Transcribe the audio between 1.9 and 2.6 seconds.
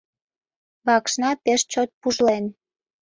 пужлен.